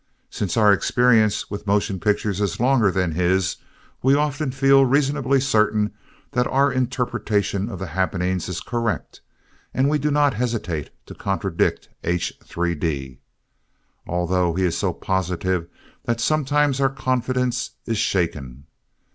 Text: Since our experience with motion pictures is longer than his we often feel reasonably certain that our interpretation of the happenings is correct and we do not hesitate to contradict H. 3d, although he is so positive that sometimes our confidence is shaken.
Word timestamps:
Since 0.31 0.57
our 0.57 0.73
experience 0.73 1.51
with 1.51 1.67
motion 1.67 1.99
pictures 1.99 2.41
is 2.41 2.59
longer 2.59 2.89
than 2.89 3.11
his 3.11 3.57
we 4.01 4.15
often 4.15 4.49
feel 4.51 4.83
reasonably 4.83 5.39
certain 5.39 5.91
that 6.31 6.47
our 6.47 6.71
interpretation 6.73 7.69
of 7.69 7.77
the 7.77 7.85
happenings 7.85 8.49
is 8.49 8.61
correct 8.61 9.21
and 9.75 9.87
we 9.87 9.99
do 9.99 10.09
not 10.09 10.33
hesitate 10.33 10.89
to 11.05 11.13
contradict 11.13 11.87
H. 12.03 12.33
3d, 12.43 13.19
although 14.07 14.55
he 14.55 14.63
is 14.65 14.75
so 14.75 14.91
positive 14.91 15.67
that 16.05 16.19
sometimes 16.19 16.81
our 16.81 16.89
confidence 16.89 17.69
is 17.85 17.99
shaken. 17.99 18.65